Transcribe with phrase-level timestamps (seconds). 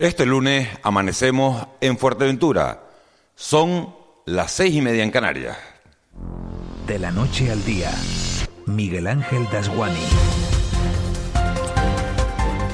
[0.00, 2.84] Este lunes amanecemos en Fuerteventura.
[3.34, 5.58] Son las seis y media en Canarias.
[6.86, 7.90] De la noche al día,
[8.64, 10.00] Miguel Ángel Dasguani.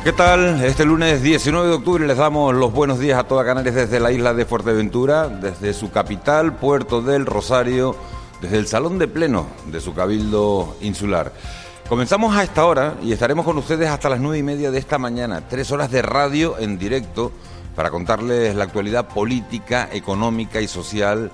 [0.04, 0.62] ¿Qué tal?
[0.62, 4.12] Este lunes 19 de octubre les damos los buenos días a toda Canarias desde la
[4.12, 7.96] isla de Fuerteventura, desde su capital, Puerto del Rosario,
[8.40, 11.32] desde el Salón de Pleno de su cabildo insular.
[11.88, 14.98] Comenzamos a esta hora y estaremos con ustedes hasta las nueve y media de esta
[14.98, 15.42] mañana.
[15.48, 17.30] Tres horas de radio en directo
[17.76, 21.30] para contarles la actualidad política, económica y social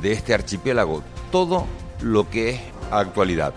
[0.00, 1.02] de este archipiélago.
[1.30, 1.66] Todo
[2.00, 3.52] lo que es actualidad.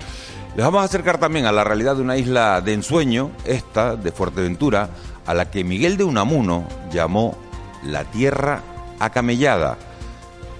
[0.57, 4.11] Les vamos a acercar también a la realidad de una isla de ensueño, esta de
[4.11, 4.89] Fuerteventura,
[5.25, 7.37] a la que Miguel de Unamuno llamó
[7.83, 8.61] la tierra
[8.99, 9.77] acamellada.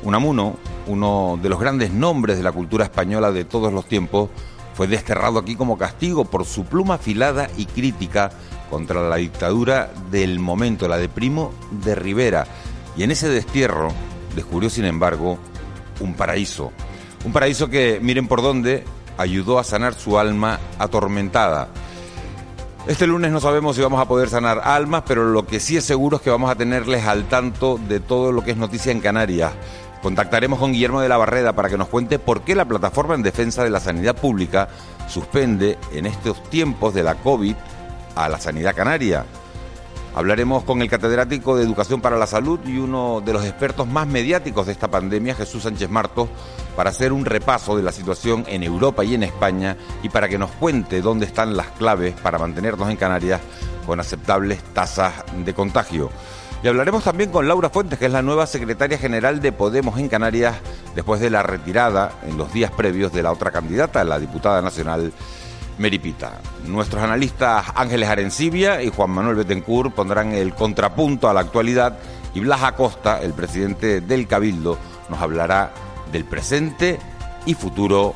[0.02, 0.56] Unamuno,
[0.88, 4.30] uno de los grandes nombres de la cultura española de todos los tiempos,
[4.74, 8.32] fue desterrado aquí como castigo por su pluma afilada y crítica
[8.70, 12.46] contra la dictadura del momento, la de Primo de Rivera.
[12.98, 13.90] Y en ese destierro
[14.36, 15.38] descubrió, sin embargo,
[16.00, 16.72] un paraíso.
[17.24, 18.84] Un paraíso que, miren por dónde,
[19.18, 21.70] ayudó a sanar su alma atormentada.
[22.88, 25.86] Este lunes no sabemos si vamos a poder sanar almas, pero lo que sí es
[25.86, 29.00] seguro es que vamos a tenerles al tanto de todo lo que es noticia en
[29.00, 29.54] Canarias.
[30.04, 33.24] Contactaremos con Guillermo de la Barreda para que nos cuente por qué la plataforma en
[33.24, 34.68] defensa de la sanidad pública
[35.08, 37.56] suspende en estos tiempos de la COVID
[38.14, 39.26] a la sanidad canaria.
[40.14, 44.06] Hablaremos con el catedrático de Educación para la Salud y uno de los expertos más
[44.06, 46.28] mediáticos de esta pandemia, Jesús Sánchez Martos,
[46.76, 50.38] para hacer un repaso de la situación en Europa y en España y para que
[50.38, 53.40] nos cuente dónde están las claves para mantenernos en Canarias
[53.86, 55.14] con aceptables tasas
[55.46, 56.10] de contagio.
[56.64, 60.08] Y hablaremos también con Laura Fuentes, que es la nueva secretaria general de Podemos en
[60.08, 60.56] Canarias,
[60.96, 65.12] después de la retirada en los días previos de la otra candidata, la diputada nacional
[65.78, 66.40] Meripita.
[66.66, 71.98] Nuestros analistas Ángeles Arencibia y Juan Manuel Betancourt pondrán el contrapunto a la actualidad
[72.34, 74.78] y Blas Acosta, el presidente del Cabildo,
[75.10, 75.74] nos hablará
[76.14, 76.98] del presente
[77.46, 78.16] y futuro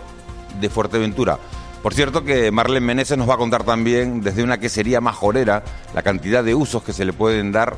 [0.62, 1.38] de Fuerteventura.
[1.84, 6.02] Por cierto que Marlene Meneses nos va a contar también desde una quesería majorera la
[6.02, 7.75] cantidad de usos que se le pueden dar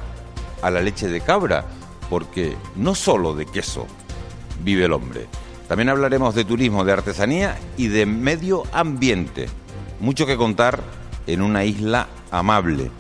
[0.62, 1.66] a la leche de cabra,
[2.10, 3.86] porque no solo de queso
[4.64, 5.28] vive el hombre.
[5.68, 9.48] También hablaremos de turismo, de artesanía y de medio ambiente.
[10.00, 10.82] Mucho que contar
[11.28, 12.92] en una isla amable.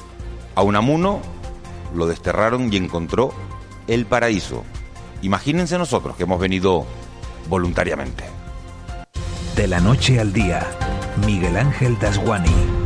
[0.55, 1.19] A Unamuno
[1.95, 3.33] lo desterraron y encontró
[3.87, 4.63] el paraíso.
[5.21, 6.85] Imagínense nosotros que hemos venido
[7.49, 8.23] voluntariamente.
[9.55, 10.65] De la noche al día,
[11.25, 12.78] Miguel Ángel Dasguani.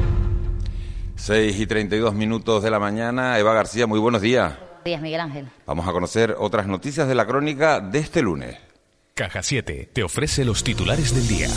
[1.24, 3.40] 6 y 32 minutos de la mañana.
[3.40, 4.58] Eva García, muy buenos días.
[4.58, 5.48] Buenos días, Miguel Ángel.
[5.66, 8.58] Vamos a conocer otras noticias de la crónica de este lunes.
[9.14, 11.48] Caja 7 te ofrece los titulares del día.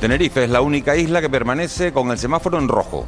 [0.00, 3.06] Tenerife es la única isla que permanece con el semáforo en rojo.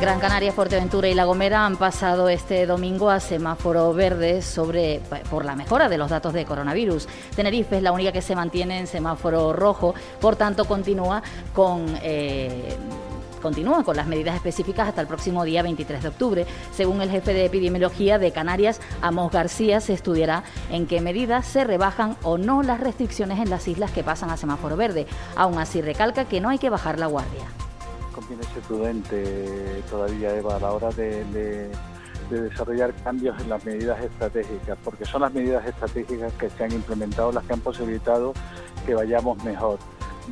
[0.00, 5.00] Gran Canaria, Fuerteventura y La Gomera han pasado este domingo a semáforo verde sobre,
[5.30, 7.08] por la mejora de los datos de coronavirus.
[7.34, 11.22] Tenerife es la única que se mantiene en semáforo rojo, por tanto continúa
[11.54, 11.86] con...
[12.02, 12.76] Eh,
[13.40, 16.46] continúa con las medidas específicas hasta el próximo día 23 de octubre.
[16.72, 21.62] Según el jefe de epidemiología de Canarias, Amos García, se estudiará en qué medidas se
[21.62, 25.06] rebajan o no las restricciones en las islas que pasan a semáforo verde.
[25.36, 27.44] Aún así, recalca que no hay que bajar la guardia
[28.24, 31.70] conviene ser prudente todavía, Eva, a la hora de,
[32.30, 37.30] desarrollar cambios en las medidas estratégicas, porque son las medidas estratégicas que se han implementado
[37.32, 38.32] las que han posibilitado
[38.86, 39.78] que vayamos mejor.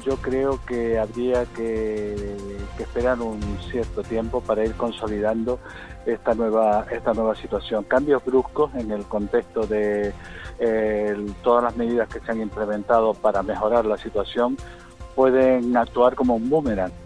[0.05, 2.37] Yo creo que habría que,
[2.79, 5.61] esperar un cierto tiempo para ir consolidando
[6.07, 7.85] esta nueva, esta nueva situación.
[7.85, 10.13] Cambios bruscos en el contexto de
[10.59, 14.57] eh, todas las medidas que se han implementado para mejorar la situación
[15.15, 17.02] pueden actuar como un boomerang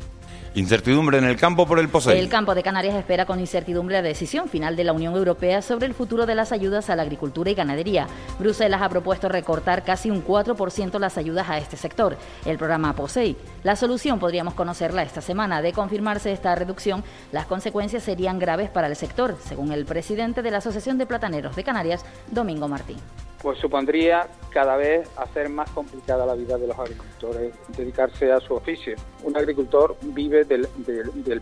[0.56, 2.18] Incertidumbre en el campo por el POSEI.
[2.18, 5.84] El campo de Canarias espera con incertidumbre la decisión final de la Unión Europea sobre
[5.84, 8.06] el futuro de las ayudas a la agricultura y ganadería.
[8.38, 12.16] Bruselas ha propuesto recortar casi un 4% las ayudas a este sector,
[12.46, 13.36] el programa POSEI.
[13.64, 15.60] La solución podríamos conocerla esta semana.
[15.60, 20.52] De confirmarse esta reducción, las consecuencias serían graves para el sector, según el presidente de
[20.52, 22.96] la Asociación de Plataneros de Canarias, Domingo Martín
[23.42, 28.54] pues supondría cada vez hacer más complicada la vida de los agricultores, dedicarse a su
[28.54, 28.94] oficio.
[29.22, 30.66] Un agricultor vive del,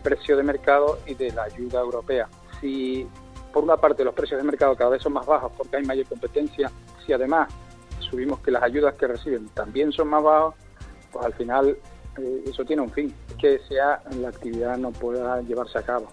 [0.01, 2.27] precio de mercado y de la ayuda europea.
[2.59, 3.07] Si
[3.53, 6.05] por una parte los precios de mercado cada vez son más bajos porque hay mayor
[6.07, 6.69] competencia,
[7.05, 7.49] si además
[7.99, 10.55] subimos que las ayudas que reciben también son más bajos,
[11.11, 11.77] pues al final
[12.17, 16.07] eh, eso tiene un fin, que sea la actividad no pueda llevarse a cabo.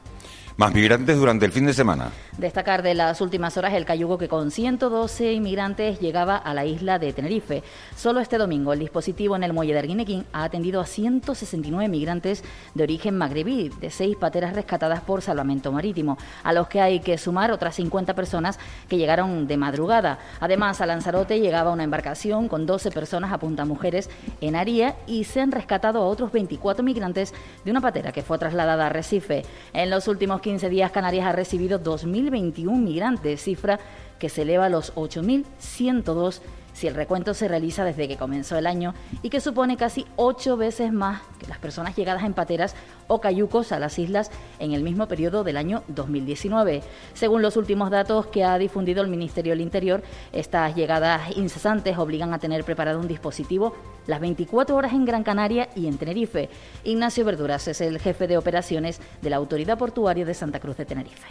[0.59, 2.13] Más migrantes durante el fin de semana.
[2.37, 6.99] Destacar de las últimas horas el cayugo que con 112 inmigrantes llegaba a la isla
[6.99, 7.63] de Tenerife.
[7.97, 12.45] Solo este domingo el dispositivo en el muelle de Arguinequín ha atendido a 169 migrantes
[12.75, 17.17] de origen magrebí, de seis pateras rescatadas por salvamento marítimo, a los que hay que
[17.17, 18.59] sumar otras 50 personas
[18.89, 20.19] que llegaron de madrugada.
[20.39, 24.11] Además, a Lanzarote llegaba una embarcación con 12 personas a punta mujeres
[24.43, 27.33] en Aría y se han rescatado a otros 24 migrantes
[27.65, 29.45] de una patera que fue trasladada a Recife.
[29.73, 33.81] En los últimos 15 días, Canarias ha recibido 2.021 migrantes, cifra
[34.19, 36.41] que se eleva a los 8.102
[36.73, 40.57] si el recuento se realiza desde que comenzó el año y que supone casi ocho
[40.57, 42.75] veces más que las personas llegadas en pateras
[43.09, 46.83] o cayucos a las islas en el mismo periodo del año 2019.
[47.15, 50.03] Según los últimos datos que ha difundido el Ministerio del Interior,
[50.33, 53.75] estas llegadas incesantes obligan a tener preparado un dispositivo
[54.07, 56.49] las 24 horas en Gran Canaria y en Tenerife.
[56.85, 60.87] Ignacio Verduras es el jefe de operaciones de la Autoridad Portuaria de Santa Cruz de
[60.87, 61.29] Tenerife.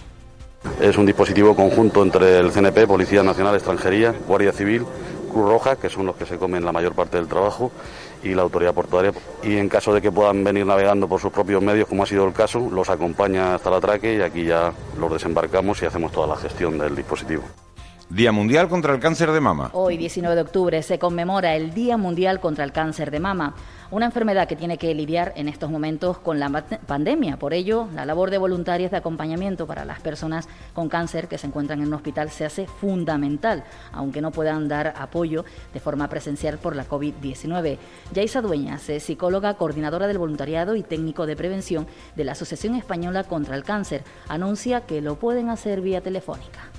[0.80, 4.86] Es un dispositivo conjunto entre el CNP, Policía Nacional, Extranjería, Guardia Civil,
[5.32, 7.72] Cruz Roja, que son los que se comen la mayor parte del trabajo,
[8.24, 9.12] y la autoridad portuaria.
[9.44, 12.26] Y en caso de que puedan venir navegando por sus propios medios, como ha sido
[12.26, 16.28] el caso, los acompaña hasta la atraque y aquí ya los desembarcamos y hacemos toda
[16.28, 17.44] la gestión del dispositivo.
[18.12, 19.70] Día Mundial contra el Cáncer de Mama.
[19.72, 23.56] Hoy, 19 de octubre, se conmemora el Día Mundial contra el Cáncer de Mama,
[23.92, 26.50] una enfermedad que tiene que lidiar en estos momentos con la
[26.88, 27.38] pandemia.
[27.38, 31.48] Por ello, la labor de voluntarios de acompañamiento para las personas con cáncer que se
[31.48, 35.44] encuentran en un hospital se hace fundamental, aunque no puedan dar apoyo
[35.74, 37.78] de forma presencial por la COVID-19.
[38.14, 41.86] Yaisa Dueñas es psicóloga, coordinadora del voluntariado y técnico de prevención
[42.16, 44.04] de la Asociación Española contra el Cáncer.
[44.30, 46.71] Anuncia que lo pueden hacer vía telefónica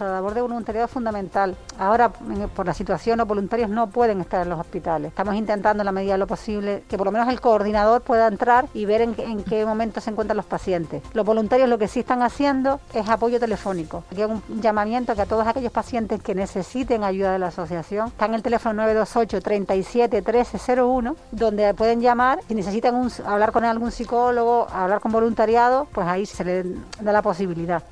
[0.00, 1.56] la labor de voluntariado es fundamental.
[1.78, 5.08] Ahora, por la situación, los voluntarios no pueden estar en los hospitales.
[5.08, 8.26] Estamos intentando, en la medida de lo posible, que por lo menos el coordinador pueda
[8.26, 11.02] entrar y ver en, qué momento se encuentran los pacientes.
[11.12, 14.04] Los voluntarios lo que sí están haciendo es apoyo telefónico.
[14.10, 18.08] Aquí hay un llamamiento que a todos aquellos pacientes que necesiten ayuda de la asociación,
[18.08, 22.40] está en el teléfono 928 37 1301, donde pueden llamar.
[22.48, 26.66] Si necesitan hablar con algún psicólogo, hablar con voluntariado, pues ahí se les
[27.00, 27.82] da la posibilidad.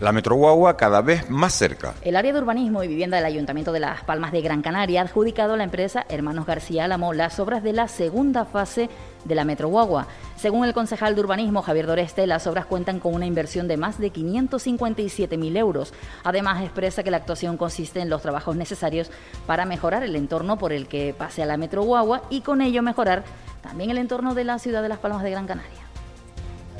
[0.00, 1.92] La Metroguagua cada vez más cerca.
[2.00, 5.04] El área de urbanismo y vivienda del Ayuntamiento de Las Palmas de Gran Canaria ha
[5.04, 8.88] adjudicado a la empresa Hermanos García Álamo las obras de la segunda fase
[9.26, 10.06] de la Metroguagua.
[10.36, 13.98] Según el concejal de urbanismo Javier Doreste, las obras cuentan con una inversión de más
[13.98, 15.92] de 557.000 euros.
[16.24, 19.10] Además, expresa que la actuación consiste en los trabajos necesarios
[19.46, 23.22] para mejorar el entorno por el que pase a la Metroguagua y con ello mejorar
[23.60, 25.90] también el entorno de la ciudad de Las Palmas de Gran Canaria.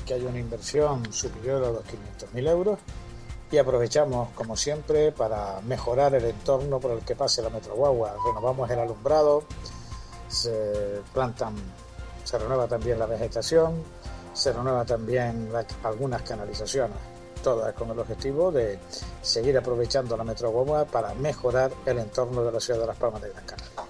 [0.01, 2.79] Aquí hay una inversión superior a los 500.000 euros
[3.51, 8.15] y aprovechamos, como siempre, para mejorar el entorno por el que pase la Metro Guagua.
[8.25, 9.43] Renovamos el alumbrado,
[10.29, 11.57] se plantan,
[12.23, 13.83] se renueva también la vegetación,
[14.33, 15.51] se renueva también
[15.83, 16.97] algunas canalizaciones.
[17.43, 18.79] Todas con el objetivo de
[19.23, 23.23] seguir aprovechando la Metro Guagua para mejorar el entorno de la ciudad de Las Palmas
[23.23, 23.90] de Gran Canaria.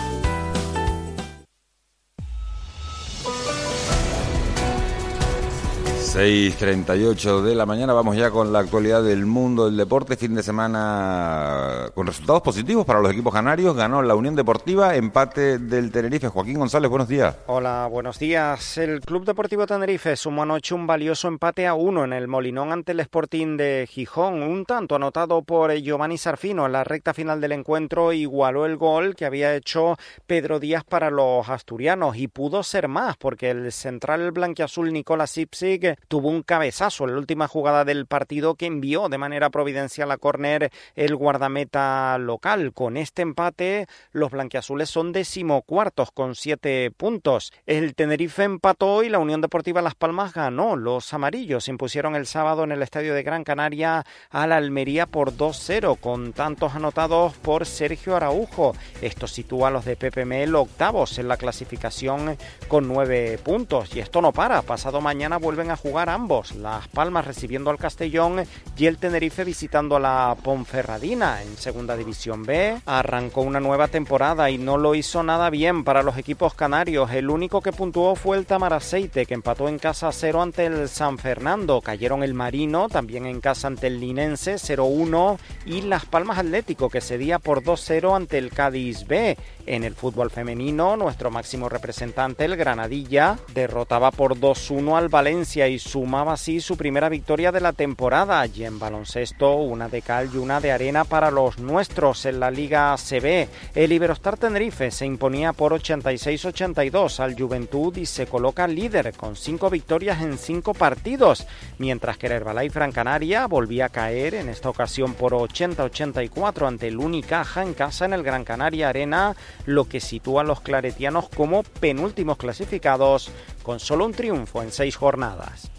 [6.13, 10.17] 6.38 de la mañana, vamos ya con la actualidad del mundo del deporte.
[10.17, 13.77] Fin de semana con resultados positivos para los equipos canarios.
[13.77, 16.27] Ganó la Unión Deportiva, empate del Tenerife.
[16.27, 17.37] Joaquín González, buenos días.
[17.47, 18.77] Hola, buenos días.
[18.77, 22.91] El Club Deportivo Tenerife sumó anoche un valioso empate a uno en el Molinón ante
[22.91, 24.43] el Sporting de Gijón.
[24.43, 29.15] Un tanto anotado por Giovanni Sarfino en la recta final del encuentro igualó el gol
[29.15, 29.95] que había hecho
[30.27, 36.00] Pedro Díaz para los asturianos y pudo ser más porque el central blanquiazul Nicolás Ipsig
[36.07, 40.17] tuvo un cabezazo en la última jugada del partido que envió de manera providencial a
[40.17, 42.73] córner el guardameta local.
[42.73, 47.53] Con este empate, los blanquiazules son decimocuartos con siete puntos.
[47.65, 50.75] El Tenerife empató y la Unión Deportiva Las Palmas ganó.
[50.75, 55.97] Los amarillos impusieron el sábado en el Estadio de Gran Canaria a Almería por 2-0,
[55.99, 58.75] con tantos anotados por Sergio Araujo.
[59.01, 63.95] Esto sitúa a los de PPML octavos en la clasificación con nueve puntos.
[63.95, 64.61] Y esto no para.
[64.61, 68.43] Pasado mañana vuelven a jugar ambos, Las Palmas recibiendo al Castellón
[68.77, 72.81] y el Tenerife visitando a la Ponferradina en Segunda División B.
[72.85, 77.11] Arrancó una nueva temporada y no lo hizo nada bien para los equipos canarios.
[77.11, 81.17] El único que puntuó fue el Tamaraceite, que empató en casa 0 ante el San
[81.17, 81.81] Fernando.
[81.81, 87.01] Cayeron el Marino, también en casa ante el Linense 0-1 y Las Palmas Atlético, que
[87.01, 89.37] cedía por 2-0 ante el Cádiz B.
[89.71, 95.79] En el fútbol femenino, nuestro máximo representante, el Granadilla, derrotaba por 2-1 al Valencia y
[95.79, 98.45] sumaba así su primera victoria de la temporada.
[98.47, 102.51] Y en baloncesto, una de cal y una de arena para los nuestros en la
[102.51, 103.47] Liga CB.
[103.73, 109.69] El Iberostar Tenerife se imponía por 86-82 al Juventud y se coloca líder con cinco
[109.69, 111.47] victorias en cinco partidos,
[111.77, 116.89] mientras que el Herbalife Gran Canaria volvía a caer en esta ocasión por 80-84 ante
[116.89, 119.33] el Unicaja en casa en el Gran Canaria Arena,
[119.65, 123.31] lo que sitúa a los claretianos como penúltimos clasificados
[123.63, 125.71] con solo un triunfo en seis jornadas.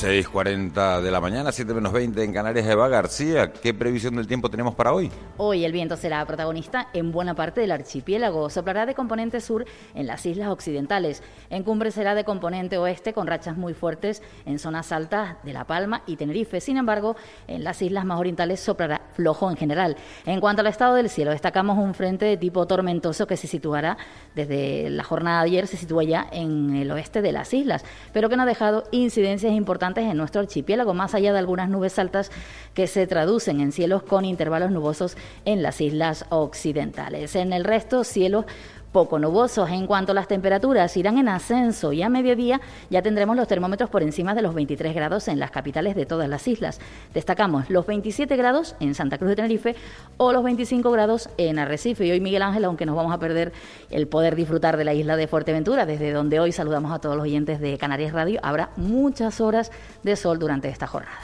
[0.00, 2.66] 6.40 de la mañana, 7 menos 20 en Canarias.
[2.66, 5.10] Eva García, ¿qué previsión del tiempo tenemos para hoy?
[5.36, 8.48] Hoy el viento será protagonista en buena parte del archipiélago.
[8.48, 11.22] Soplará de componente sur en las islas occidentales.
[11.50, 15.64] En cumbre será de componente oeste con rachas muy fuertes en zonas altas de La
[15.64, 16.62] Palma y Tenerife.
[16.62, 17.14] Sin embargo,
[17.46, 19.96] en las islas más orientales soplará flojo en general.
[20.24, 23.98] En cuanto al estado del cielo, destacamos un frente de tipo tormentoso que se situará
[24.34, 28.30] desde la jornada de ayer, se sitúa ya en el oeste de las islas, pero
[28.30, 32.30] que no ha dejado incidencias importantes en nuestro archipiélago, más allá de algunas nubes altas
[32.74, 37.36] que se traducen en cielos con intervalos nubosos en las islas occidentales.
[37.36, 38.44] En el resto, cielos
[38.92, 39.70] poco nubosos.
[39.70, 43.90] En cuanto a las temperaturas, irán en ascenso y a mediodía ya tendremos los termómetros
[43.90, 46.80] por encima de los 23 grados en las capitales de todas las islas.
[47.14, 49.76] Destacamos los 27 grados en Santa Cruz de Tenerife
[50.16, 52.06] o los 25 grados en Arrecife.
[52.06, 53.52] Y hoy Miguel Ángel, aunque nos vamos a perder
[53.90, 57.24] el poder disfrutar de la isla de Fuerteventura, desde donde hoy saludamos a todos los
[57.24, 59.70] oyentes de Canarias Radio, habrá muchas horas
[60.02, 61.16] de sol durante esta jornada.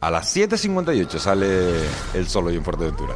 [0.00, 1.72] A las 7.58 sale
[2.14, 3.14] el sol hoy en Fuerteventura.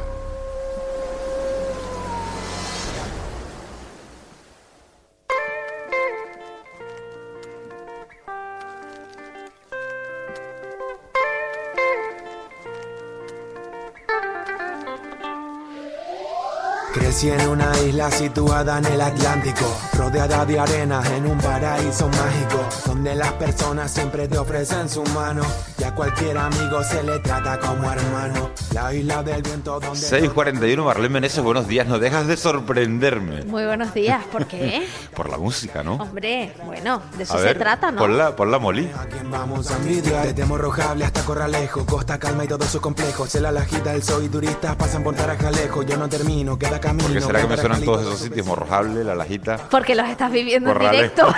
[17.19, 19.65] 'Crecí en una isla situada en el Atlántico,
[19.97, 25.41] rodeada de arena en un paraíso mágico, donde las personas siempre te ofrecen su mano
[25.77, 28.51] y a cualquier amigo se le trata como hermano.
[28.73, 29.99] La isla del viento donde...
[29.99, 33.43] 6.41, Marlene Meneses, buenos días, no dejas de sorprenderme.
[33.43, 34.87] Muy buenos días, ¿por qué?
[35.13, 35.95] Por la música, ¿no?
[35.95, 37.99] Hombre, bueno, de eso A se ver, trata, ¿no?
[37.99, 38.89] Por la, por la molí.
[39.29, 43.51] Vamos a envidiar Desde Morrojable hasta Corralejo Costa Calma y todos sus complejos En la
[43.51, 47.21] lajita del sol y turistas pasan por Tarajalejo Yo no termino, queda camino ¿Por qué
[47.21, 48.45] será que me suenan todos esos sitios?
[48.45, 49.57] Morrojable, La Lajita.
[49.69, 51.27] Porque los estás viviendo en directo.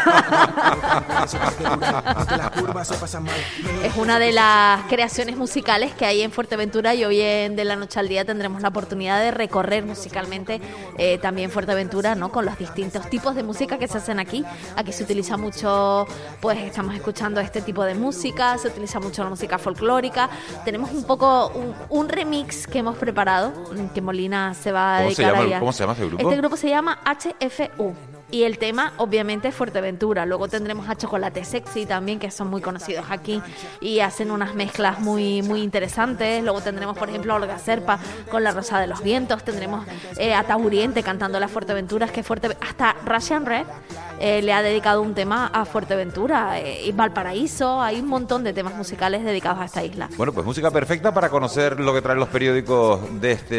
[3.83, 7.75] Es una de las creaciones musicales que hay en Fuerteventura y hoy en De la
[7.75, 10.61] Noche al Día tendremos la oportunidad de recorrer musicalmente
[10.97, 12.31] eh, también Fuerteventura, ¿no?
[12.31, 14.43] Con los distintos tipos de música que se hacen aquí.
[14.75, 16.05] Aquí se utiliza mucho,
[16.41, 20.29] pues estamos escuchando este tipo de música, se utiliza mucho la música folclórica.
[20.65, 23.51] Tenemos un poco un, un remix que hemos preparado,
[23.93, 26.23] que Molina se va a ¿Cómo se dedicar a- cómo se llama ese grupo?
[26.23, 27.95] Este grupo se llama HFU.
[28.31, 30.25] Y el tema, obviamente, es Fuerteventura.
[30.25, 33.41] Luego tendremos a Chocolate Sexy también, que son muy conocidos aquí
[33.81, 36.41] y hacen unas mezclas muy, muy interesantes.
[36.41, 39.43] Luego tendremos, por ejemplo, a Olga Serpa con La Rosa de los Vientos.
[39.43, 39.85] Tendremos
[40.17, 42.55] eh, a Tauriente cantando las Fuerteventuras, que Fuerte...
[42.61, 43.65] hasta Russian Red
[44.19, 46.59] eh, le ha dedicado un tema a Fuerteventura.
[46.59, 50.09] eh, y Valparaíso, hay un montón de temas musicales dedicados a esta isla.
[50.15, 53.55] Bueno, pues música perfecta para conocer lo que traen los periódicos de este,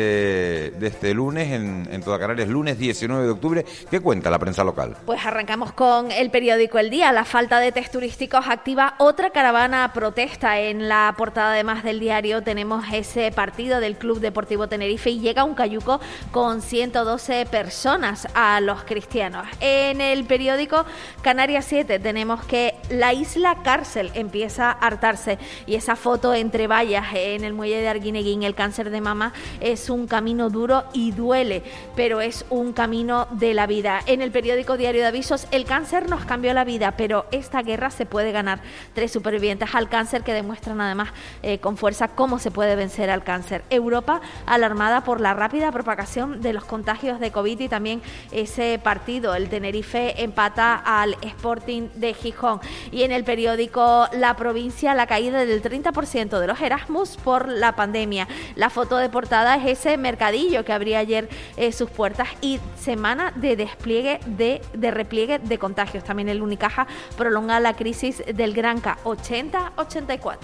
[0.78, 3.66] de este lunes en, en toda Canarias, lunes 19 de octubre.
[3.90, 4.96] ¿Qué cuenta la prensa local?
[5.06, 7.12] Pues arrancamos con el periódico El Día.
[7.12, 10.60] La falta de test turísticos activa otra caravana protesta.
[10.60, 15.44] En la portada además del diario tenemos ese partido del Club Deportivo Tenerife y llega
[15.44, 16.00] un cayuco
[16.30, 19.46] con 112 personas a los cristianos.
[19.60, 20.84] En el periódico
[21.22, 27.06] Canarias 7 tenemos que la isla cárcel empieza a hartarse y esa foto entre vallas
[27.14, 31.62] en el muelle de Arguineguín, el cáncer de mama, es un camino duro y duele,
[31.96, 34.00] pero es un camino de la vida.
[34.06, 37.90] En el periódico Diario de Avisos, el cáncer nos cambió la vida, pero esta guerra
[37.90, 38.60] se puede ganar.
[38.94, 41.08] Tres supervivientes al cáncer que demuestran además
[41.42, 43.64] eh, con fuerza cómo se puede vencer al cáncer.
[43.70, 49.34] Europa alarmada por la rápida propagación de los contagios de COVID y también ese partido,
[49.34, 52.60] el Tenerife empata al Sporting de Gijón.
[52.90, 57.74] Y en el periódico La Provincia, la caída del 30% de los Erasmus por la
[57.74, 58.28] pandemia.
[58.54, 63.32] La foto de portada es ese mercadillo que abría ayer eh, sus puertas y semana
[63.36, 66.04] de despliegue de, de repliegue de contagios.
[66.04, 70.38] También el Unicaja prolonga la crisis del Granca 80-84.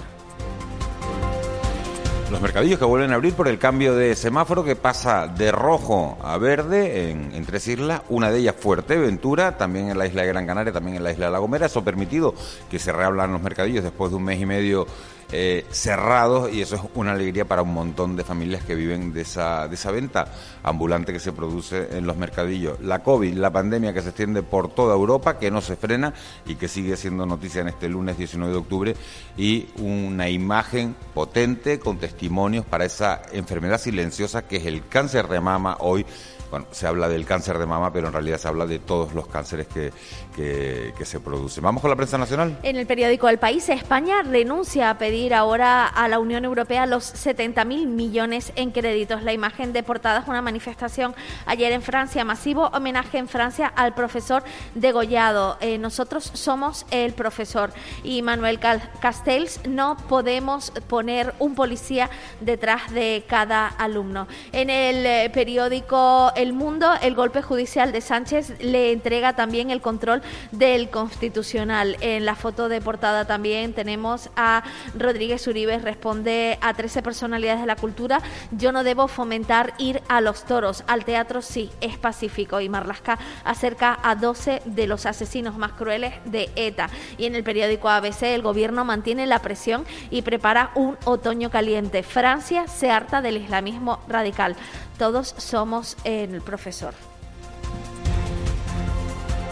[2.30, 6.18] Los mercadillos que vuelven a abrir por el cambio de semáforo que pasa de rojo
[6.20, 10.46] a verde en, tres islas, una de ellas Fuerteventura, también en la isla de Gran
[10.46, 11.64] Canaria, también en la isla de La Gomera.
[11.64, 12.34] Eso ha permitido
[12.70, 14.86] que se reabran los mercadillos después de un mes y medio
[15.30, 19.22] eh, cerrados y eso es una alegría para un montón de familias que viven de
[19.22, 20.32] esa, de esa venta
[20.62, 22.80] ambulante que se produce en los mercadillos.
[22.80, 26.14] La COVID, la pandemia que se extiende por toda Europa, que no se frena
[26.46, 28.96] y que sigue siendo noticia en este lunes 19 de octubre
[29.36, 35.40] y una imagen potente con testimonios para esa enfermedad silenciosa que es el cáncer de
[35.40, 36.06] mama hoy
[36.50, 39.26] bueno, se habla del cáncer de mama, pero en realidad se habla de todos los
[39.26, 39.92] cánceres que,
[40.34, 41.64] que, se producen.
[41.64, 42.58] Vamos con la prensa nacional.
[42.62, 47.14] En el periódico El País, España renuncia a pedir ahora a la Unión Europea los
[47.14, 49.22] 70.000 millones en créditos.
[49.22, 51.14] La imagen de portada es una manifestación
[51.46, 54.42] ayer en Francia, masivo homenaje en Francia al profesor
[54.74, 55.56] degollado.
[55.60, 57.72] Eh, nosotros somos el profesor.
[58.04, 58.60] Y Manuel
[59.00, 64.28] Castells, no podemos poner un policía detrás de cada alumno.
[64.52, 69.80] En el eh, periódico el Mundo, el golpe judicial de Sánchez le entrega también el
[69.80, 71.96] control del Constitucional.
[72.00, 74.62] En la foto de portada también tenemos a
[74.96, 80.20] Rodríguez Uribe, responde a 13 personalidades de la cultura, yo no debo fomentar ir a
[80.20, 82.60] los toros, al teatro sí, es pacífico.
[82.60, 86.88] Y Marlasca acerca a 12 de los asesinos más crueles de ETA.
[87.16, 92.04] Y en el periódico ABC el gobierno mantiene la presión y prepara un otoño caliente.
[92.04, 94.54] Francia se harta del islamismo radical
[94.98, 96.92] todos somos el profesor.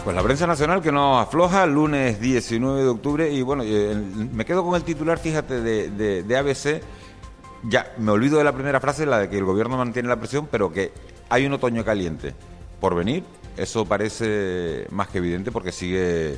[0.03, 4.45] Pues la prensa nacional que nos afloja lunes 19 de octubre y bueno, eh, me
[4.45, 6.81] quedo con el titular, fíjate, de, de, ABC.
[7.63, 10.47] Ya, me olvido de la primera frase, la de que el gobierno mantiene la presión,
[10.49, 10.93] pero que
[11.29, 12.33] hay un otoño caliente
[12.79, 13.23] por venir.
[13.57, 16.37] Eso parece más que evidente porque sigue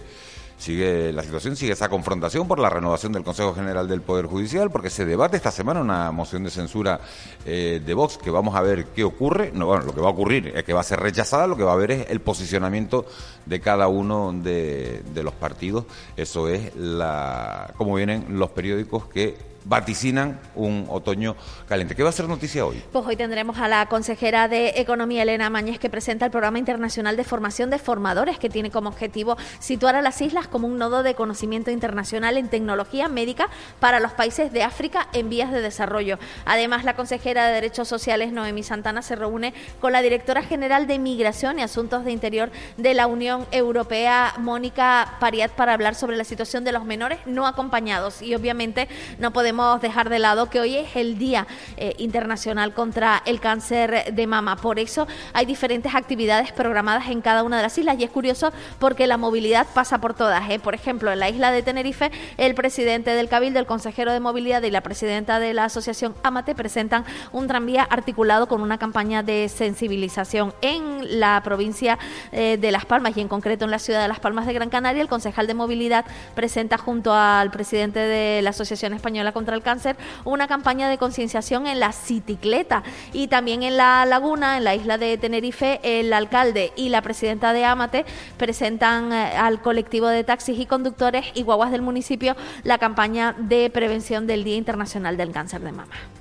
[0.60, 4.70] sigue la situación, sigue esa confrontación por la renovación del Consejo General del Poder Judicial,
[4.70, 7.00] porque se debate esta semana una moción de censura
[7.46, 9.52] eh, de Vox, que vamos a ver qué ocurre.
[9.54, 11.64] No, bueno, lo que va a ocurrir es que va a ser rechazada, lo que
[11.64, 13.06] va a haber es el posicionamiento
[13.46, 15.86] de cada uno de, de los partidos.
[16.18, 21.36] Eso es la cómo vienen los periódicos que vaticinan un otoño
[21.68, 21.96] caliente.
[21.96, 22.82] ¿Qué va a ser noticia hoy?
[22.92, 27.18] Pues hoy tendremos a la consejera de Economía, Elena Mañez, que presenta el Programa Internacional
[27.18, 31.04] de Formación de Formadores, que tiene como objetivo situar a las islas como un nodo
[31.04, 33.50] de conocimiento internacional en tecnología médica
[33.80, 36.20] para los países de África en vías de desarrollo.
[36.46, 41.00] Además, la consejera de Derechos Sociales, Noemí Santana, se reúne con la directora general de
[41.00, 46.24] Migración y Asuntos de Interior de la Unión Europea, Mónica Pariat, para hablar sobre la
[46.24, 48.22] situación de los menores no acompañados.
[48.22, 49.49] Y obviamente no podemos
[49.82, 54.56] dejar de lado que hoy es el Día eh, Internacional contra el Cáncer de Mama.
[54.56, 58.52] Por eso hay diferentes actividades programadas en cada una de las islas y es curioso
[58.80, 60.50] porque la movilidad pasa por todas.
[60.50, 60.60] ¿eh?
[60.60, 64.62] Por ejemplo, en la isla de Tenerife, el presidente del Cabildo, el consejero de movilidad
[64.62, 69.50] y la presidenta de la asociación Amate presentan un tranvía articulado con una campaña de
[69.50, 71.98] sensibilización en la provincia
[72.32, 74.70] eh, de Las Palmas y en concreto en la ciudad de Las Palmas de Gran
[74.70, 75.02] Canaria.
[75.02, 79.96] El concejal de movilidad presenta junto al presidente de la Asociación Española contra el Cáncer
[80.26, 84.98] una campaña de concienciación en la cicicleta y también en la laguna, en la isla
[84.98, 90.60] de Tenerife, el alcalde y la presidenta de Amate presentan eh, al colectivo de taxis
[90.60, 95.62] y conductores y guaguas del municipio la campaña de prevención del Día Internacional del Cáncer
[95.62, 96.19] de Mama.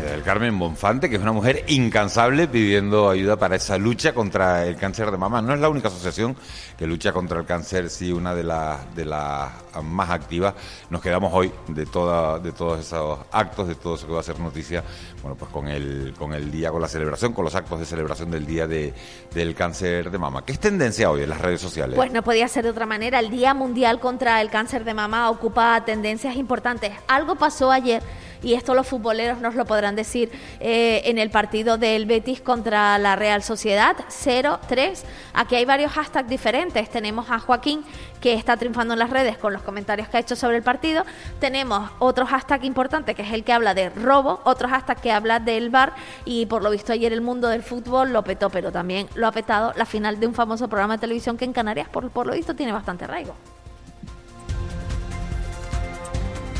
[0.00, 4.76] Del Carmen Bonfante, que es una mujer incansable pidiendo ayuda para esa lucha contra el
[4.76, 5.42] cáncer de mama.
[5.42, 6.36] No es la única asociación
[6.78, 9.50] que lucha contra el cáncer, sí, una de las de las
[9.82, 10.54] más activas.
[10.88, 14.24] Nos quedamos hoy de toda, de todos esos actos, de todo eso que va a
[14.24, 14.82] ser noticia,
[15.22, 18.30] bueno, pues con el, con el día, con la celebración, con los actos de celebración
[18.30, 18.94] del día de,
[19.34, 20.44] del cáncer de mama.
[20.44, 21.96] ¿Qué es tendencia hoy en las redes sociales?
[21.96, 23.18] Pues no podía ser de otra manera.
[23.18, 26.92] El Día Mundial contra el Cáncer de Mama ocupa tendencias importantes.
[27.06, 28.02] Algo pasó ayer
[28.42, 32.98] y esto los futboleros nos lo podrán decir eh, en el partido del Betis contra
[32.98, 35.02] la Real Sociedad 0-3.
[35.34, 36.88] Aquí hay varios hashtags diferentes.
[36.90, 37.84] Tenemos a Joaquín
[38.20, 41.04] que está triunfando en las redes con los comentarios que ha hecho sobre el partido.
[41.38, 45.40] Tenemos otro hashtag importante que es el que habla de robo, otro hashtag que habla
[45.40, 49.08] del bar y por lo visto ayer el mundo del fútbol lo petó, pero también
[49.14, 52.10] lo ha petado la final de un famoso programa de televisión que en Canarias por,
[52.10, 53.34] por lo visto tiene bastante arraigo.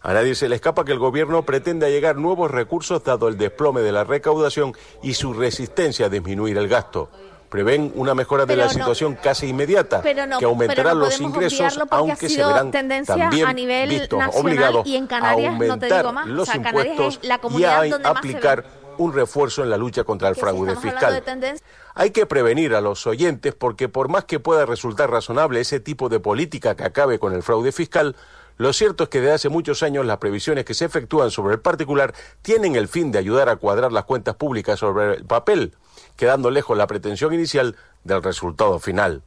[0.00, 3.82] A nadie se le escapa que el gobierno pretende allegar nuevos recursos dado el desplome
[3.82, 4.72] de la recaudación
[5.02, 7.10] y su resistencia a disminuir el gasto.
[7.54, 12.72] Prevén una mejora de la situación casi inmediata, que aumentará los ingresos, aunque se verán
[12.72, 16.26] también a nivel vistos nacional obligados y en a Canarias, te aumentar digo más.
[16.26, 18.64] O los sea, es impuestos la y a aplicar
[18.98, 21.22] un refuerzo en la lucha contra el si fraude fiscal.
[21.22, 21.64] tendencia-
[21.94, 26.08] Hay que prevenir a los oyentes porque por más que pueda resultar razonable ese tipo
[26.08, 28.16] de política que acabe con el fraude fiscal,
[28.56, 31.60] lo cierto es que desde hace muchos años las previsiones que se efectúan sobre el
[31.60, 35.72] particular tienen el fin de ayudar a cuadrar las cuentas públicas sobre el papel,
[36.16, 39.22] quedando lejos la pretensión inicial del resultado final.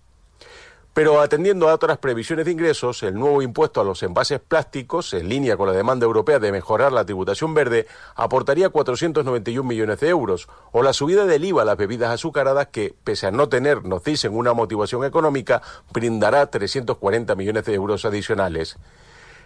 [0.97, 5.29] Pero atendiendo a otras previsiones de ingresos, el nuevo impuesto a los envases plásticos, en
[5.29, 10.47] línea con la demanda europea de mejorar la tributación verde, aportaría 491 millones de euros,
[10.71, 14.03] o la subida del IVA a las bebidas azucaradas que, pese a no tener, nos
[14.03, 15.61] dicen, una motivación económica,
[15.93, 18.79] brindará 340 millones de euros adicionales.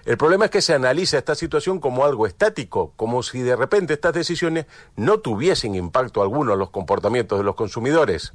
[0.05, 3.93] El problema es que se analiza esta situación como algo estático, como si de repente
[3.93, 8.33] estas decisiones no tuviesen impacto alguno en los comportamientos de los consumidores.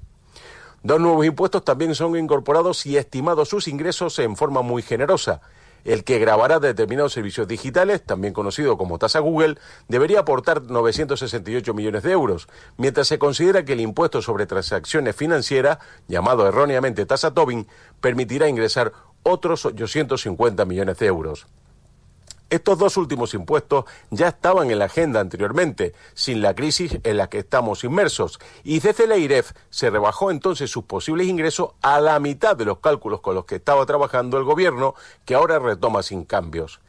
[0.85, 5.41] Dos nuevos impuestos también son incorporados y estimados sus ingresos en forma muy generosa.
[5.87, 12.03] El que grabará determinados servicios digitales, también conocido como tasa Google, debería aportar 968 millones
[12.03, 17.69] de euros, mientras se considera que el impuesto sobre transacciones financieras, llamado erróneamente tasa Tobin,
[18.01, 21.47] permitirá ingresar otros 850 millones de euros.
[22.49, 27.29] Estos dos últimos impuestos ya estaban en la agenda anteriormente, sin la crisis en la
[27.29, 32.21] que estamos inmersos, y desde la IREF se rebajó entonces sus posibles ingresos a la
[32.21, 36.25] mitad de los cálculos con los que estaba trabajando el gobierno, que ahora retoma sin
[36.25, 36.81] cambios.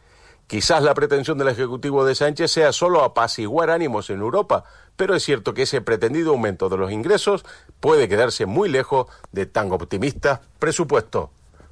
[0.46, 4.64] Quizás la pretensión del Ejecutivo de Sánchez sea solo apaciguar ánimos en Europa,
[4.96, 7.44] pero es cierto que ese pretendido aumento de los ingresos
[7.80, 11.32] puede quedarse muy lejos de tan optimista presupuesto.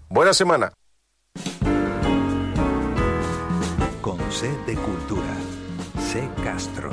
[0.10, 0.74] Buena semana.
[4.36, 5.34] C de Cultura.
[5.98, 6.90] C Castro.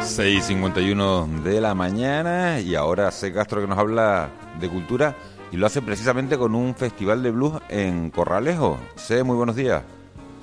[0.00, 3.32] 6.51 de la mañana y ahora C.
[3.32, 5.14] Castro que nos habla de cultura
[5.52, 8.76] y lo hace precisamente con un festival de blues en Corralejo.
[8.96, 9.84] C, muy buenos días.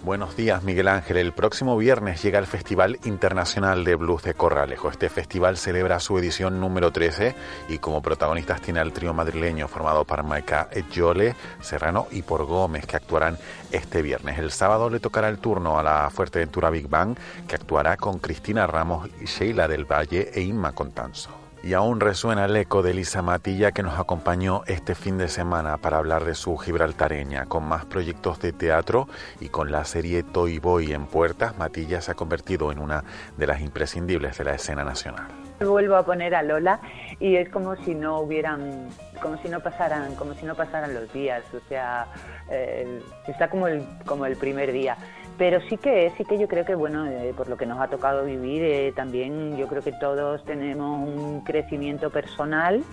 [0.03, 1.17] Buenos días, Miguel Ángel.
[1.17, 4.89] El próximo viernes llega el Festival Internacional de Blues de Corralejo.
[4.89, 7.35] Este festival celebra su edición número 13
[7.67, 12.85] y como protagonistas tiene al trío madrileño formado por Maika Ejole, Serrano y por Gómez
[12.85, 13.37] que actuarán
[13.71, 14.37] este viernes.
[14.37, 18.65] El sábado le tocará el turno a la Fuerteventura Big Bang que actuará con Cristina
[18.67, 21.36] Ramos Sheila del Valle e Inma Contanzo.
[21.63, 25.77] Y aún resuena el eco de Lisa Matilla que nos acompañó este fin de semana
[25.77, 27.45] para hablar de su gibraltareña.
[27.45, 29.07] Con más proyectos de teatro
[29.39, 33.03] y con la serie Toy Boy en puertas, Matilla se ha convertido en una
[33.37, 35.46] de las imprescindibles de la escena nacional.
[35.59, 36.79] Vuelvo a poner a Lola
[37.19, 38.89] y es como si no hubieran,
[39.21, 42.05] como si no pasaran, como si no pasaran los días, o sea,
[42.51, 44.97] eh, está como el, como el primer día.
[45.37, 47.87] Pero sí que sí que yo creo que bueno, eh, por lo que nos ha
[47.87, 52.83] tocado vivir, eh, también yo creo que todos tenemos un crecimiento personal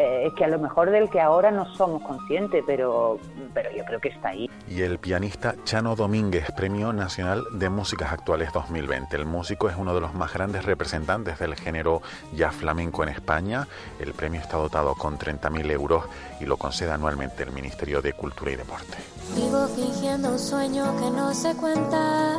[0.00, 3.18] eh, que a lo mejor del que ahora no somos conscientes, pero,
[3.52, 4.48] pero yo creo que está ahí.
[4.68, 9.16] Y el pianista Chano Domínguez, Premio Nacional de Músicas Actuales 2020.
[9.16, 12.00] El músico es uno de los más grandes representantes del género
[12.32, 13.66] ya flamenco en España.
[13.98, 16.04] El premio está dotado con 30.000 euros
[16.40, 18.98] y lo concede anualmente el Ministerio de Cultura y Deporte.
[19.34, 22.38] Vivo fingiendo un sueño que no se cuenta.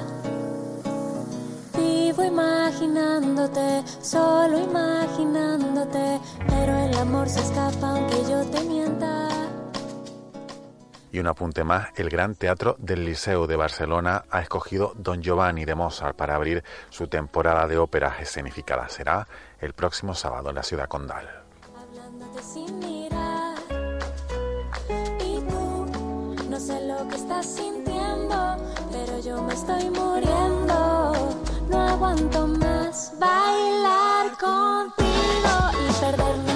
[1.79, 9.29] Vivo imaginándote, solo imaginándote, pero el amor se escapa aunque yo te mienta.
[11.11, 15.65] Y un apunte más, el Gran Teatro del Liceo de Barcelona ha escogido Don Giovanni
[15.65, 18.91] de Mozart para abrir su temporada de óperas escenificadas.
[18.91, 19.27] Será
[19.59, 21.27] el próximo sábado en la ciudad condal.
[21.75, 23.57] Hablándote sin mirar.
[25.25, 28.57] Y tú, no sé lo que estás sintiendo,
[28.91, 30.38] pero yo me estoy muriendo.
[31.99, 36.48] Aguanto más bailar contigo y perdernos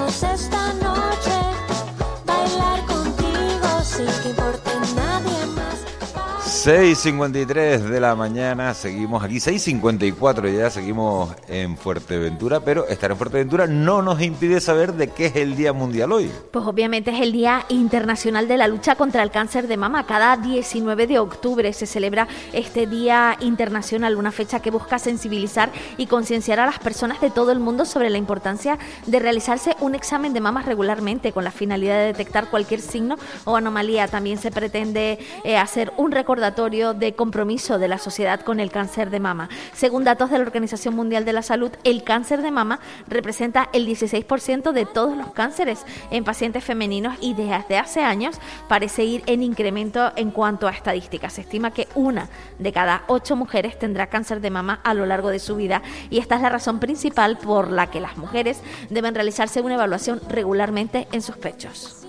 [6.63, 13.67] 6.53 de la mañana, seguimos aquí, 6.54 ya, seguimos en Fuerteventura, pero estar en Fuerteventura
[13.67, 16.31] no nos impide saber de qué es el Día Mundial hoy.
[16.51, 20.05] Pues obviamente es el Día Internacional de la Lucha contra el Cáncer de Mama.
[20.05, 26.07] Cada 19 de octubre se celebra este Día Internacional, una fecha que busca sensibilizar y
[26.07, 30.31] concienciar a las personas de todo el mundo sobre la importancia de realizarse un examen
[30.31, 34.07] de mamas regularmente con la finalidad de detectar cualquier signo o anomalía.
[34.07, 39.09] También se pretende eh, hacer un recordatorio de compromiso de la sociedad con el cáncer
[39.09, 39.49] de mama.
[39.73, 43.87] Según datos de la Organización Mundial de la Salud, el cáncer de mama representa el
[43.87, 48.35] 16% de todos los cánceres en pacientes femeninos y desde hace años
[48.67, 51.33] parece ir en incremento en cuanto a estadísticas.
[51.33, 55.29] Se estima que una de cada ocho mujeres tendrá cáncer de mama a lo largo
[55.29, 58.61] de su vida y esta es la razón principal por la que las mujeres
[58.91, 62.05] deben realizarse una evaluación regularmente en sus pechos.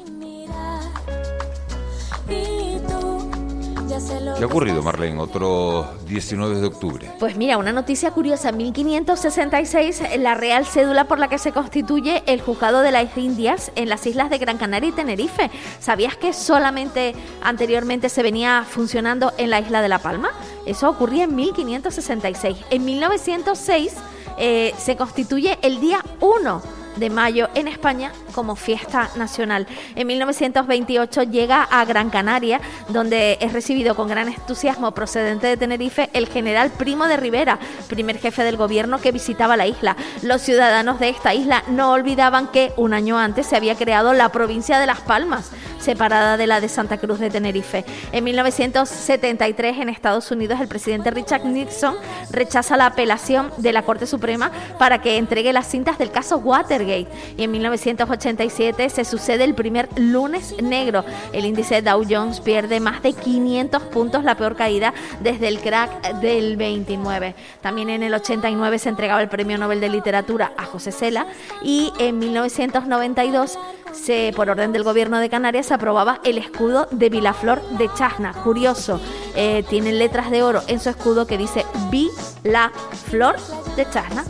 [4.37, 7.11] ¿Qué ha ocurrido, Marlene, otro 19 de octubre?
[7.20, 8.48] Pues mira, una noticia curiosa.
[8.48, 13.70] En 1566, la real cédula por la que se constituye el juzgado de las Indias
[13.76, 15.48] en las islas de Gran Canaria y Tenerife.
[15.78, 20.30] ¿Sabías que solamente anteriormente se venía funcionando en la isla de La Palma?
[20.66, 22.57] Eso ocurría en 1566.
[22.70, 23.94] En 1906
[24.38, 29.66] eh, se constituye el día 1 de mayo en España como fiesta nacional.
[29.94, 36.11] En 1928 llega a Gran Canaria, donde es recibido con gran entusiasmo procedente de Tenerife
[36.12, 39.96] el general Primo de Rivera, primer jefe del gobierno que visitaba la isla.
[40.22, 44.30] Los ciudadanos de esta isla no olvidaban que un año antes se había creado la
[44.30, 47.85] provincia de Las Palmas, separada de la de Santa Cruz de Tenerife.
[48.12, 51.96] En 1973 en Estados Unidos el presidente Richard Nixon
[52.30, 56.38] rechaza la apelación de la Corte Suprema para que entregue las cintas del caso
[56.85, 61.05] Y en 1987 se sucede el primer lunes negro.
[61.33, 66.20] El índice Dow Jones pierde más de 500 puntos, la peor caída desde el crack
[66.20, 67.35] del 29.
[67.61, 71.27] También en el 89 se entregaba el Premio Nobel de Literatura a José Cela
[71.62, 73.59] y en 1992
[73.92, 78.33] se, por orden del gobierno de Canarias, aprobaba el escudo de Vilaflor de Chasna.
[78.33, 79.01] Curioso,
[79.37, 82.11] eh, tiene letras de oro en su escudo que dice Vi
[82.42, 82.70] la
[83.09, 83.37] Flor
[83.77, 84.25] de Chasna.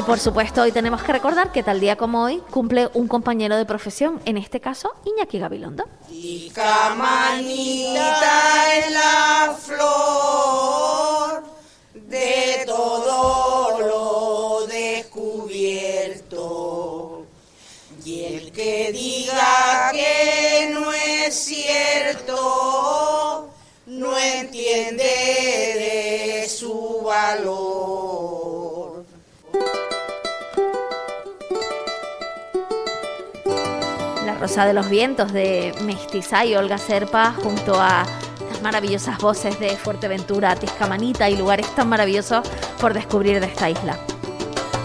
[0.00, 3.58] Y por supuesto, hoy tenemos que recordar que tal día como hoy cumple un compañero
[3.58, 5.84] de profesión, en este caso, Iñaki Gabilondo.
[6.54, 7.98] Camanita
[8.78, 11.44] en la flor
[11.92, 17.26] de todo lo descubierto.
[18.02, 23.50] Y el que diga que no es cierto,
[23.84, 28.19] no entiende de su valor.
[34.40, 38.06] Rosa de los Vientos de Mestiza y Olga Serpa junto a
[38.50, 42.48] las maravillosas voces de Fuerteventura, Tiscamanita y lugares tan maravillosos
[42.80, 43.98] por descubrir de esta isla.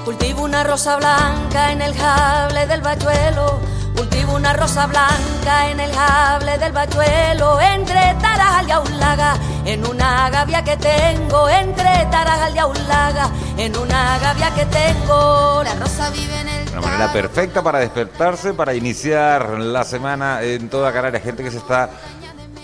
[0.04, 3.62] Cultivo una rosa blanca en el jable del bachuelo.
[3.96, 7.62] Cultivo una rosa blanca en el jable del bachuelo.
[7.62, 11.48] Entre Tarajal y Aulaga, en una gavia que tengo.
[11.48, 15.64] Entre Tarajal y Aulaga, en una gavia que tengo.
[15.64, 16.55] La rosa vive en el.
[16.76, 21.24] Una manera perfecta para despertarse, para iniciar la semana en toda Canarias.
[21.24, 21.90] Gente que se está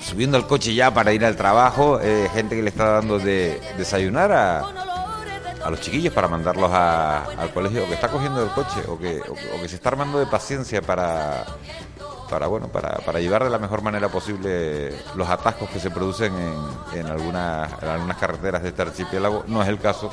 [0.03, 3.61] subiendo al coche ya para ir al trabajo, eh, gente que le está dando de
[3.77, 4.59] desayunar a,
[5.63, 8.99] a los chiquillos para mandarlos a- al colegio, o que está cogiendo el coche, o
[8.99, 11.45] que, o, que se está armando de paciencia para,
[12.29, 16.33] para bueno, para, para llevar de la mejor manera posible los atascos que se producen
[16.35, 19.45] en, en algunas, en algunas carreteras de este archipiélago.
[19.47, 20.11] No es el caso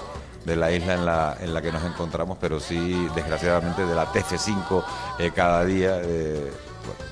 [0.48, 4.10] de la isla en la, en la que nos encontramos, pero sí, desgraciadamente, de la
[4.12, 4.82] TF5
[5.18, 6.00] eh, cada día.
[6.02, 6.50] eh,
[6.84, 7.08] bueno.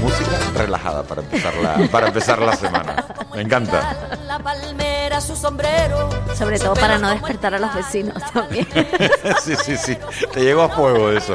[0.00, 3.04] Música relajada para empezar la, para empezar la semana.
[3.34, 4.18] Me encanta.
[4.26, 6.08] La palmera, su sombrero.
[6.34, 8.66] Sobre todo para no despertar a los vecinos también.
[9.42, 9.98] sí, sí, sí.
[10.32, 11.34] Te llegó a fuego eso.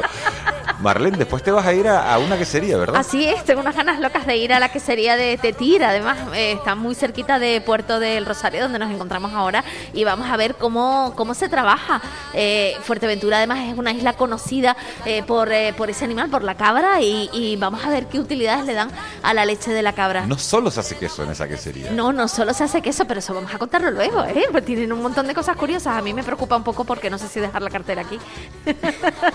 [0.80, 2.96] Marlene, después te vas a ir a, a una quesería, ¿verdad?
[3.00, 5.90] Así es, tengo unas ganas locas de ir a la quesería de Tetira.
[5.90, 10.28] Además, eh, está muy cerquita de Puerto del Rosario, donde nos encontramos ahora, y vamos
[10.30, 12.00] a ver cómo, cómo se trabaja.
[12.34, 16.56] Eh, Fuerteventura, además, es una isla conocida eh, por, eh, por ese animal, por la
[16.56, 18.90] cabra, y, y vamos a ver qué utilidades le dan
[19.22, 20.26] a la leche de la cabra.
[20.26, 21.90] No solo se hace queso en esa quesería.
[21.90, 24.44] No, no solo se hace queso, pero eso vamos a contarlo luego, ¿eh?
[24.50, 25.96] Pues tienen un montón de cosas curiosas.
[25.96, 28.18] A mí me preocupa un poco porque no sé si dejar la cartera aquí.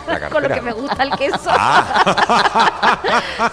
[0.07, 1.30] La Con lo que me gusta el queso.
[1.47, 2.99] Ah.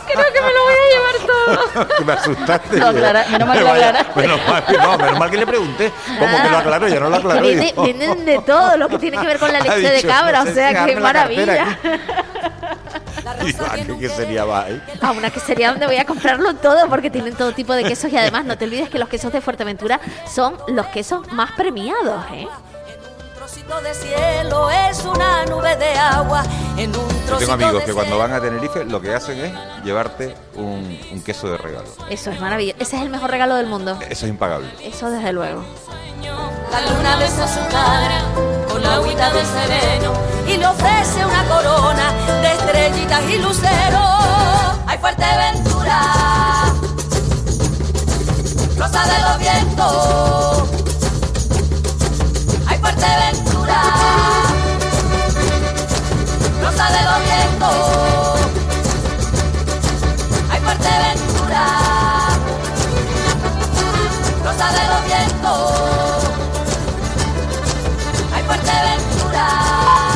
[0.07, 1.89] Creo que me lo voy a llevar todo.
[2.05, 2.77] me asustaste.
[2.77, 4.21] Menos mal que lo Vaya, aclaraste.
[4.21, 5.93] Menos mal, no, menos mal que le pregunté.
[6.19, 6.89] ¿Cómo que lo aclaró?
[6.89, 9.91] Ya no lo Digo, vienen de todo lo que tiene que ver con la leche
[9.91, 11.79] de cabra, no o sea, qué maravilla.
[13.45, 14.83] Y va, ¿qué quesería va ahí?
[15.01, 18.17] A una quesería donde voy a comprarlo todo porque tienen todo tipo de quesos y
[18.17, 22.49] además no te olvides que los quesos de Fuerteventura son los quesos más premiados, ¿eh?
[23.77, 26.43] de cielo es una nube de agua
[26.79, 29.53] en un Yo tengo amigos que cuando van a Tenerife lo que hacen es
[29.85, 31.87] llevarte un, queso de regalo.
[32.09, 32.79] Eso es maravilloso.
[32.81, 33.99] Ese es el mejor regalo del mundo.
[34.09, 34.69] Eso es impagable.
[34.83, 35.63] Eso desde luego.
[36.73, 38.23] La luna besa su cara
[38.69, 40.13] con la agüita de sereno
[40.47, 44.01] y le ofrece una corona de estrellitas y lucero.
[44.87, 46.01] Hay fuerte ventura,
[48.79, 50.48] rosa de los vientos.
[52.99, 53.81] Fuerteventura,
[56.61, 58.41] Rosa de los Vientos,
[60.51, 61.65] ay Fuerteventura,
[64.43, 66.25] Rosa de los Vientos,
[68.35, 70.08] ay Fuerteventura.